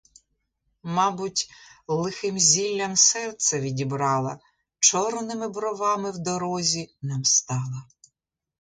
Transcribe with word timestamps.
Мабуть, 0.93 1.43
лихим 1.87 2.39
зіллям 2.39 2.95
серце 2.95 3.59
відібрала, 3.59 4.39
чорними 4.79 5.49
бровами 5.49 6.11
в 6.11 6.17
дорозі 6.17 6.95
нам 7.01 7.23
стала. 7.23 7.83